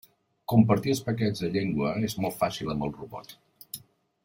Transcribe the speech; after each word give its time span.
Compartir 0.53 0.93
els 0.93 1.01
paquets 1.09 1.43
de 1.43 1.51
llengua 1.57 1.91
és 2.09 2.17
molt 2.25 2.39
fàcil 2.41 2.73
amb 2.75 2.89
el 2.89 2.95
robot. 3.03 3.37